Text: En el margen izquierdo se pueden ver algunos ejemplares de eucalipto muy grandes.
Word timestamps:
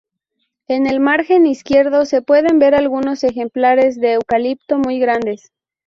En 0.67 0.87
el 0.87 0.99
margen 0.99 1.45
izquierdo 1.45 2.07
se 2.07 2.23
pueden 2.23 2.57
ver 2.57 2.73
algunos 2.73 3.23
ejemplares 3.23 3.99
de 4.01 4.13
eucalipto 4.13 4.79
muy 4.79 4.97
grandes. 4.97 5.51